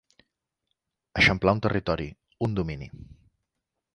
Eixamplar 1.23 1.53
un 1.57 1.61
territori, 1.67 2.09
un 2.47 2.57
domini. 2.61 2.91